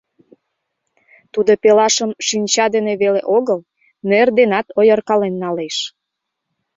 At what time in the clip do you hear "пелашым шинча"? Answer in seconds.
1.63-2.65